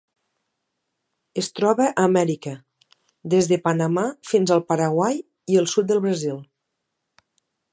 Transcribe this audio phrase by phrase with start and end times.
[1.41, 2.53] Es troba a Amèrica:
[3.33, 5.21] des de Panamà fins al Paraguai
[5.57, 6.41] i el sud del Brasil.